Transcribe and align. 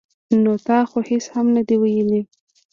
ـ 0.21 0.41
نو 0.43 0.53
تا 0.67 0.77
خو 0.89 0.99
هېڅ 1.09 1.23
هم 1.33 1.47
نه 1.55 1.61
دي 1.67 1.75
ویلي. 1.81 2.21